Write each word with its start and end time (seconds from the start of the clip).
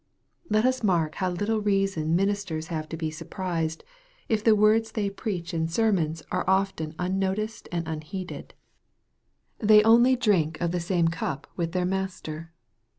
Let 0.49 0.65
us 0.65 0.81
mark 0.81 1.13
how 1.21 1.29
little 1.29 1.61
reason 1.61 2.15
ministers 2.15 2.69
have 2.73 2.89
to 2.89 2.97
be 2.97 3.11
BUI 3.11 3.27
prised, 3.27 3.83
if 4.29 4.43
the 4.43 4.55
words 4.55 4.87
that 4.91 4.95
they 4.99 5.11
preach 5.11 5.53
in 5.53 5.67
sermons 5.67 6.23
are 6.31 6.39
MARK, 6.47 6.47
CHAP. 6.47 6.47
XIV. 6.47 6.77
315 6.95 6.95
often 6.97 7.05
unnoticed 7.13 7.69
and 7.71 7.87
unheeded. 7.87 8.53
They 9.59 9.83
only 9.83 10.15
drink 10.15 10.59
of 10.59 10.71
the 10.71 10.79
Bame 10.89 11.09
cup 11.11 11.45
with 11.55 11.73
their 11.73 11.85
Master. 11.85 12.51